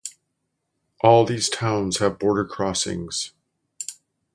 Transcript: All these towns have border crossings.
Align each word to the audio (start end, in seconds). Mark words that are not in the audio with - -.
All 1.01 1.25
these 1.25 1.47
towns 1.47 1.99
have 1.99 2.17
border 2.17 2.43
crossings. 2.43 3.33